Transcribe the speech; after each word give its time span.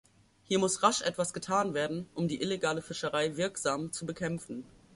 Hier 0.45 0.57
muss 0.57 0.81
rasch 0.81 1.03
etwas 1.03 1.31
getan 1.31 1.75
werden, 1.75 2.09
um 2.15 2.27
die 2.27 2.41
illegale 2.41 2.81
Fischerei 2.81 3.37
wirksam 3.37 3.93
zu 3.93 4.07
bekämpfen. 4.07 4.63